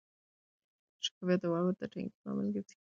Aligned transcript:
شفافیت 1.03 1.39
د 1.41 1.45
باور 1.51 1.73
د 1.79 1.81
ټینګښت 1.93 2.19
لامل 2.23 2.47
ګرځي. 2.55 2.75